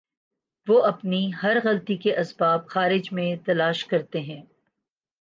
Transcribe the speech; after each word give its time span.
وہ 0.67 0.83
اپنی 0.83 1.31
ہر 1.43 1.57
غلطی 1.63 1.97
کے 1.97 2.17
اسباب 2.17 2.67
خارج 2.67 3.13
میں 3.13 3.35
تلاش 3.45 3.85
کرتے 3.85 4.19
ہیں۔ 4.19 4.41